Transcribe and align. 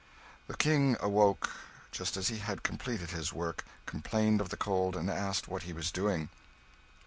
The 0.47 0.57
King 0.57 0.97
awoke, 0.99 1.51
just 1.91 2.17
as 2.17 2.29
he 2.29 2.39
had 2.39 2.63
completed 2.63 3.11
his 3.11 3.31
work, 3.31 3.63
complained 3.85 4.41
of 4.41 4.49
the 4.49 4.57
cold, 4.57 4.95
and 4.95 5.11
asked 5.11 5.47
what 5.47 5.61
he 5.61 5.73
was 5.73 5.91
doing. 5.91 6.29